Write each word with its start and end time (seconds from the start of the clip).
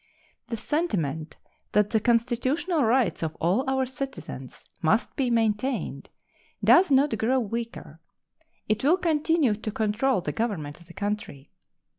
The 0.47 0.57
sentiment 0.57 1.37
that 1.73 1.91
the 1.91 1.99
constitutional 1.99 2.83
rights 2.85 3.21
of 3.21 3.35
all 3.39 3.63
our 3.69 3.85
citizens 3.85 4.65
must 4.81 5.15
be 5.15 5.29
maintained 5.29 6.09
does 6.63 6.89
not 6.89 7.15
grow 7.19 7.37
weaker. 7.39 7.99
It 8.67 8.83
will 8.83 8.97
continue 8.97 9.53
to 9.53 9.71
control 9.71 10.21
the 10.21 10.31
Government 10.31 10.81
of 10.81 10.87
the 10.87 10.95
country. 10.95 11.51